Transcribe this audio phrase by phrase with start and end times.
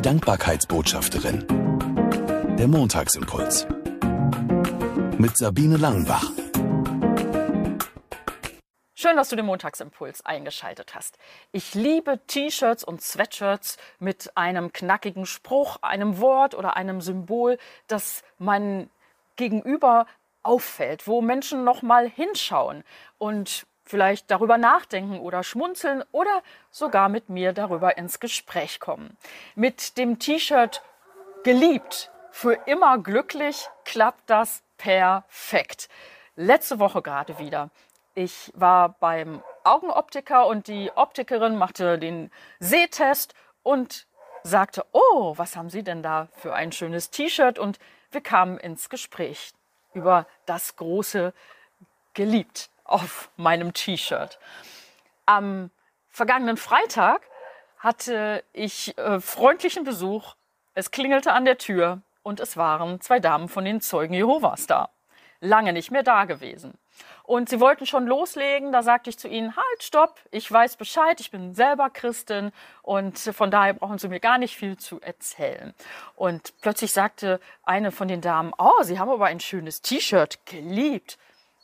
[0.00, 1.44] Die Dankbarkeitsbotschafterin.
[2.58, 3.66] Der Montagsimpuls.
[5.18, 6.24] Mit Sabine Langenbach.
[8.94, 11.18] Schön, dass du den Montagsimpuls eingeschaltet hast.
[11.52, 18.22] Ich liebe T-Shirts und Sweatshirts mit einem knackigen Spruch, einem Wort oder einem Symbol, das
[18.38, 18.88] mein
[19.36, 20.06] Gegenüber
[20.42, 22.84] auffällt, wo Menschen noch mal hinschauen
[23.18, 29.16] und vielleicht darüber nachdenken oder schmunzeln oder sogar mit mir darüber ins Gespräch kommen.
[29.56, 30.82] Mit dem T-Shirt
[31.42, 35.88] geliebt, für immer glücklich klappt das perfekt.
[36.36, 37.70] Letzte Woche gerade wieder.
[38.14, 44.06] Ich war beim Augenoptiker und die Optikerin machte den Sehtest und
[44.42, 47.58] sagte, oh, was haben Sie denn da für ein schönes T-Shirt?
[47.58, 47.78] Und
[48.10, 49.52] wir kamen ins Gespräch
[49.92, 51.34] über das große
[52.14, 54.38] Geliebt auf meinem T-Shirt.
[55.26, 55.70] Am
[56.08, 57.22] vergangenen Freitag
[57.78, 60.34] hatte ich äh, freundlichen Besuch.
[60.74, 64.90] Es klingelte an der Tür und es waren zwei Damen von den Zeugen Jehovas da.
[65.40, 66.78] Lange nicht mehr da gewesen.
[67.22, 68.72] Und sie wollten schon loslegen.
[68.72, 73.18] Da sagte ich zu ihnen, halt, stopp, ich weiß Bescheid, ich bin selber Christin und
[73.18, 75.72] von daher brauchen Sie mir gar nicht viel zu erzählen.
[76.16, 81.18] Und plötzlich sagte eine von den Damen, oh, Sie haben aber ein schönes T-Shirt, geliebt.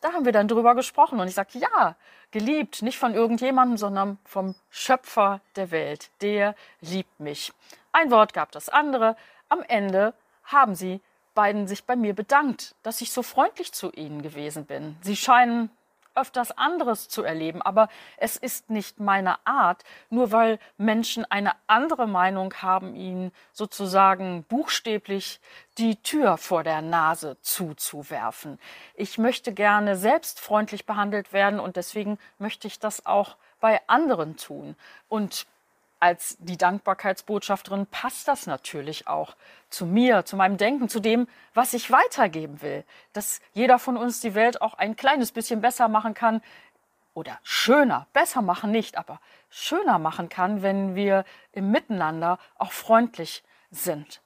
[0.00, 1.96] Da haben wir dann drüber gesprochen und ich sagte, ja,
[2.30, 6.10] geliebt, nicht von irgendjemandem, sondern vom Schöpfer der Welt.
[6.22, 7.52] Der liebt mich.
[7.92, 9.16] Ein Wort gab das andere.
[9.48, 11.00] Am Ende haben sie
[11.34, 14.96] beiden sich bei mir bedankt, dass ich so freundlich zu ihnen gewesen bin.
[15.02, 15.70] Sie scheinen
[16.14, 22.06] öfters anderes zu erleben, aber es ist nicht meine Art, nur weil Menschen eine andere
[22.06, 25.40] Meinung haben, ihnen sozusagen buchstäblich
[25.78, 28.58] die Tür vor der Nase zuzuwerfen.
[28.94, 34.36] Ich möchte gerne selbst freundlich behandelt werden und deswegen möchte ich das auch bei anderen
[34.36, 34.76] tun.
[35.08, 35.46] Und
[36.00, 39.36] als die Dankbarkeitsbotschafterin passt das natürlich auch
[39.68, 42.84] zu mir, zu meinem Denken, zu dem, was ich weitergeben will.
[43.12, 46.40] Dass jeder von uns die Welt auch ein kleines bisschen besser machen kann
[47.12, 53.44] oder schöner, besser machen nicht, aber schöner machen kann, wenn wir im Miteinander auch freundlich
[53.70, 54.22] sind.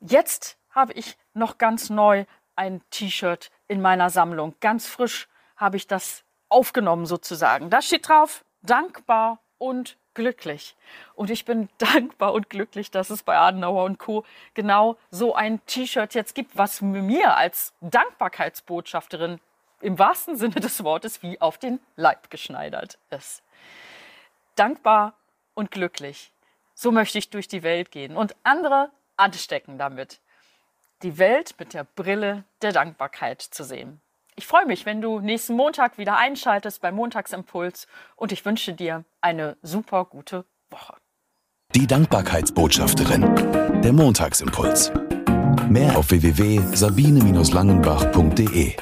[0.00, 2.24] Jetzt habe ich noch ganz neu
[2.54, 4.54] ein T-Shirt in meiner Sammlung.
[4.60, 7.68] Ganz frisch habe ich das aufgenommen sozusagen.
[7.68, 10.76] Da steht drauf, dankbar und glücklich.
[11.14, 14.24] Und ich bin dankbar und glücklich, dass es bei Adenauer und Co.
[14.54, 19.40] genau so ein T-Shirt jetzt gibt, was mir als Dankbarkeitsbotschafterin
[19.80, 23.42] im wahrsten Sinne des Wortes wie auf den Leib geschneidert ist.
[24.56, 25.14] Dankbar
[25.54, 26.32] und glücklich.
[26.74, 30.20] So möchte ich durch die Welt gehen und andere anstecken damit.
[31.02, 34.00] Die Welt mit der Brille der Dankbarkeit zu sehen.
[34.38, 39.04] Ich freue mich, wenn du nächsten Montag wieder einschaltest beim Montagsimpuls und ich wünsche dir
[39.20, 40.94] eine super gute Woche.
[41.74, 43.82] Die Dankbarkeitsbotschafterin.
[43.82, 44.92] Der Montagsimpuls.
[45.68, 48.76] Mehr auf www.sabine-langenbach.de